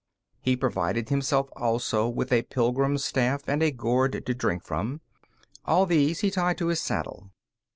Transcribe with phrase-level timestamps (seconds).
[0.41, 4.99] He provided himself also with a pilgrim's staff and a gourd to drink from.
[5.63, 7.29] All these he tied to his saddle.